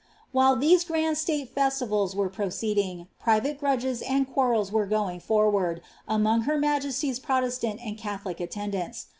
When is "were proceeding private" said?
2.15-3.59